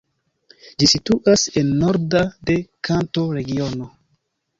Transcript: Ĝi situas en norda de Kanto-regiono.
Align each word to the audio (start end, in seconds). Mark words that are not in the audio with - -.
Ĝi 0.83 0.87
situas 0.93 1.43
en 1.61 1.69
norda 1.81 2.21
de 2.51 2.55
Kanto-regiono. 2.89 3.91